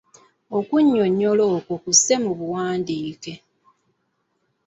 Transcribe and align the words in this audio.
Okunnyonnyola 0.57 1.43
okwo 1.57 1.75
kusse 1.83 2.13
mu 2.23 2.31
buwandiike. 2.39 3.33